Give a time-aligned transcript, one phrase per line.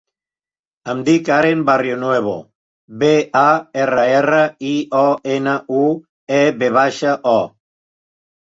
[0.93, 2.33] Em dic Aren Barrionuevo:
[3.03, 3.11] be,
[3.43, 3.45] a,
[3.83, 4.41] erra, erra,
[4.73, 4.73] i,
[5.05, 5.85] o, ena, u,
[6.41, 7.39] e, ve baixa, o.